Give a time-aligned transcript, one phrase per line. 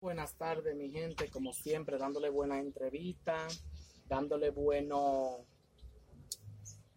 [0.00, 3.46] Buenas tardes, mi gente, como siempre, dándole buena entrevista,
[4.08, 5.44] dándole bueno,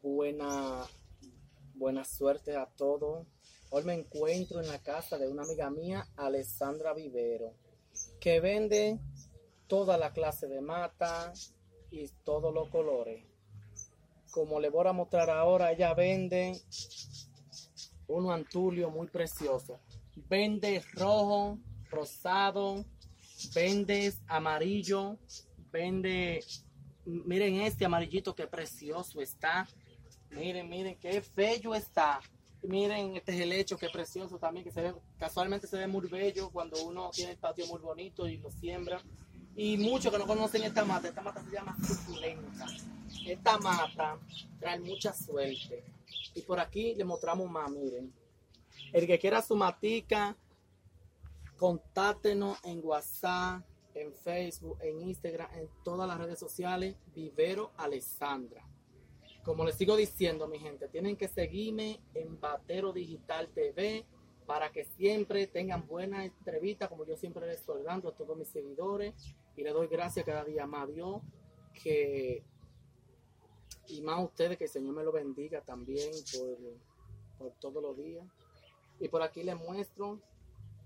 [0.00, 0.86] buena,
[1.74, 3.26] buena suerte a todos.
[3.70, 7.54] Hoy me encuentro en la casa de una amiga mía, Alessandra Vivero,
[8.20, 9.00] que vende
[9.66, 11.32] toda la clase de mata
[11.90, 13.24] y todos los colores.
[14.30, 16.60] Como le voy a mostrar ahora, ella vende
[18.06, 19.80] un antulio muy precioso.
[20.28, 21.58] Vende rojo,
[21.94, 22.84] rosado,
[23.54, 25.18] vendes amarillo,
[25.72, 26.44] vende,
[27.04, 29.68] miren este amarillito que precioso está,
[30.30, 32.20] miren, miren qué bello está,
[32.62, 36.50] miren este es el hecho que precioso también, que se casualmente se ve muy bello
[36.50, 39.00] cuando uno tiene el patio muy bonito y lo siembra,
[39.56, 42.66] y muchos que no conocen esta mata, esta mata se llama suculenta,
[43.26, 44.18] esta mata
[44.58, 45.84] trae mucha suerte,
[46.34, 48.12] y por aquí le mostramos más, miren,
[48.92, 50.36] el que quiera su matica,
[51.64, 53.62] Contáctenos en WhatsApp,
[53.94, 58.68] en Facebook, en Instagram, en todas las redes sociales, Vivero Alessandra.
[59.42, 64.04] Como les sigo diciendo, mi gente, tienen que seguirme en Batero Digital TV
[64.44, 68.48] para que siempre tengan buena entrevista, como yo siempre les estoy dando a todos mis
[68.48, 69.14] seguidores.
[69.56, 71.22] Y le doy gracias cada día más a Dios
[71.82, 72.44] que
[73.88, 76.58] y más a ustedes que el Señor me lo bendiga también por,
[77.38, 78.26] por todos los días.
[79.00, 80.20] Y por aquí les muestro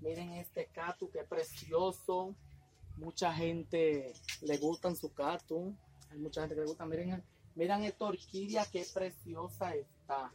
[0.00, 2.34] Miren este cactus que precioso.
[2.96, 5.74] Mucha gente le gustan su cactus.
[6.10, 6.86] Hay mucha gente que le gusta.
[6.86, 7.22] Miren,
[7.54, 10.32] miren esta orquídea que preciosa está.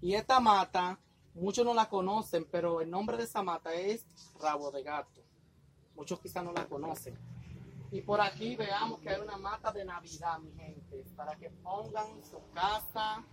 [0.00, 0.98] Y esta mata,
[1.34, 4.06] muchos no la conocen, pero el nombre de esa mata es
[4.40, 5.22] rabo de gato.
[5.94, 7.16] Muchos quizás no la conocen.
[7.90, 12.24] Y por aquí veamos que hay una mata de Navidad, mi gente, para que pongan
[12.24, 13.24] su casa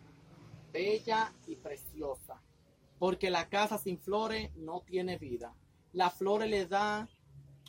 [0.71, 2.41] bella y preciosa.
[2.99, 5.53] Porque la casa sin flores no tiene vida.
[5.93, 7.07] La flores le da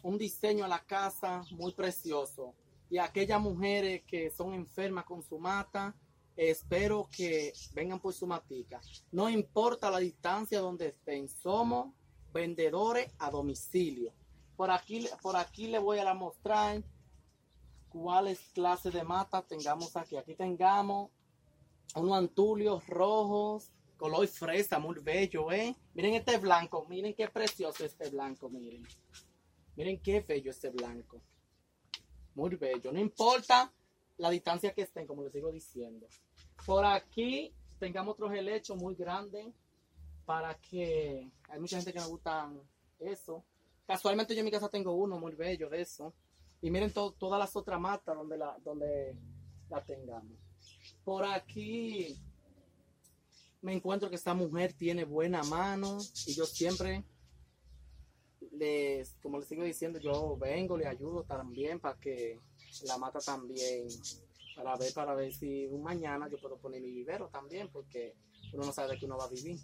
[0.03, 2.55] un diseño a la casa muy precioso.
[2.91, 5.95] Y aquellas mujeres que son enfermas con su mata,
[6.37, 8.81] espero que vengan por su matica.
[9.13, 11.93] No importa la distancia donde estén, somos
[12.33, 14.13] vendedores a domicilio.
[14.57, 16.83] Por aquí, por aquí le voy a mostrar
[17.89, 20.17] cuáles clases de mata tengamos aquí.
[20.17, 21.11] Aquí tengamos
[21.95, 25.75] unos antulios rojos, color fresa, muy bello, ¿eh?
[25.95, 28.87] Miren este blanco, miren qué precioso este blanco, miren.
[29.77, 31.21] Miren qué bello este blanco.
[32.35, 33.73] Muy bello, no importa
[34.17, 36.07] la distancia que estén, como les sigo diciendo.
[36.67, 39.47] Por aquí tengamos otros helechos muy grandes
[40.25, 42.53] para que hay mucha gente que me gusta
[42.99, 43.45] eso.
[43.87, 46.15] Casualmente yo en mi casa tengo uno muy bello de eso.
[46.61, 49.15] Y miren todas las otras matas donde la, donde
[49.69, 50.39] la tengamos.
[51.05, 52.17] Por aquí
[53.65, 57.03] me encuentro que esta mujer tiene buena mano y yo siempre
[58.53, 62.39] les, como les sigo diciendo, yo vengo, le ayudo también para que
[62.85, 63.89] la mata también,
[64.55, 68.15] para ver, para ver si un mañana yo puedo poner mi vivero también, porque
[68.53, 69.59] uno no sabe de qué uno va a vivir.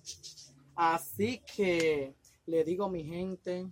[0.77, 2.15] Así que
[2.47, 3.71] le digo a mi gente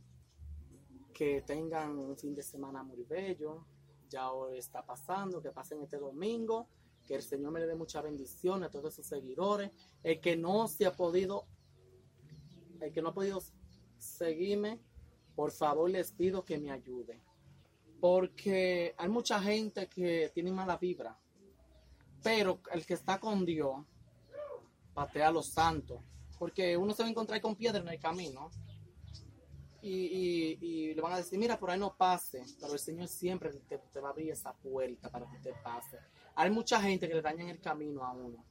[1.14, 3.64] que tengan un fin de semana muy bello.
[4.10, 6.68] Ya hoy está pasando, que pasen este domingo
[7.08, 9.70] que el Señor me le dé mucha bendición a todos sus seguidores.
[10.02, 11.46] El que no se ha podido,
[12.82, 13.42] el que no ha podido
[13.96, 14.78] seguirme,
[15.34, 17.22] por favor les pido que me ayude.
[17.98, 21.18] Porque hay mucha gente que tiene mala vibra.
[22.22, 23.86] Pero el que está con Dios,
[24.92, 26.02] patea a los santos.
[26.38, 28.50] Porque uno se va a encontrar con piedra en el camino.
[29.80, 32.44] Y, le van a decir, mira, por ahí no pase.
[32.60, 35.98] Pero el Señor siempre te, te va a abrir esa puerta para que usted pase.
[36.38, 38.44] Hay mucha gente que le dañan el camino a uno.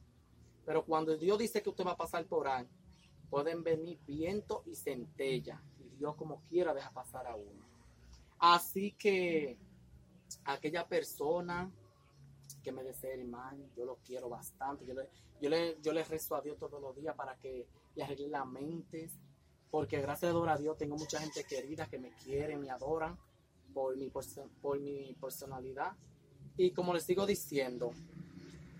[0.66, 2.68] Pero cuando Dios dice que usted va a pasar por ahí,
[3.30, 5.62] pueden venir viento y centella.
[5.80, 7.64] Y Dios como quiera deja pasar a uno.
[8.40, 9.56] Así que
[10.44, 11.72] aquella persona
[12.62, 14.84] que me desea el mal, yo lo quiero bastante.
[14.84, 15.08] Yo le,
[15.40, 18.44] yo le, yo le rezo a Dios todos los días para que le arregle la
[18.44, 19.08] mente.
[19.70, 23.18] Porque gracias a Dios tengo mucha gente querida que me quiere, me adoran
[23.72, 24.10] por mi,
[24.60, 25.96] por mi personalidad
[26.58, 27.92] y como les sigo diciendo,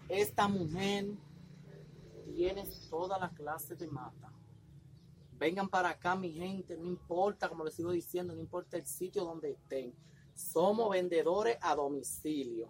[0.09, 1.07] esta mujer
[2.35, 4.33] tiene toda la clase de mata.
[5.39, 9.25] Vengan para acá, mi gente, no importa, como les sigo diciendo, no importa el sitio
[9.25, 9.95] donde estén.
[10.35, 12.69] Somos vendedores a domicilio.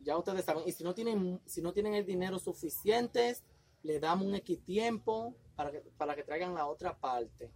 [0.00, 3.38] Ya ustedes saben, y si no tienen, si no tienen el dinero suficiente,
[3.82, 7.50] le damos un equitiempo para que, para que traigan la otra parte.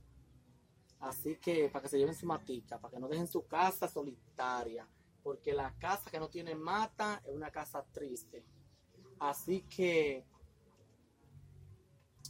[0.99, 4.89] Así que para que se lleven su matica, para que no dejen su casa solitaria
[5.27, 8.45] porque la casa que no tiene mata es una casa triste.
[9.19, 10.25] Así que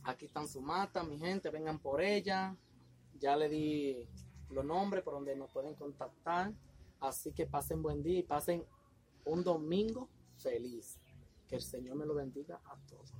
[0.04, 2.56] aquí están su mata, mi gente, vengan por ella.
[3.20, 4.08] Ya le di
[4.48, 6.54] los nombres por donde nos pueden contactar.
[6.98, 8.64] Así que pasen buen día y pasen
[9.26, 10.08] un domingo
[10.38, 10.98] feliz.
[11.46, 13.12] Que el Señor me lo bendiga a todos.